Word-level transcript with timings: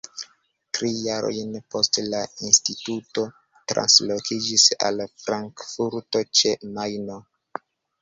Tri 0.77 0.87
jarojn 1.07 1.53
poste 1.75 2.05
la 2.13 2.21
instituto 2.49 3.27
translokiĝis 3.75 4.67
al 4.91 5.07
Frankfurto 5.27 6.27
ĉe 6.43 6.59
Majno. 6.77 7.25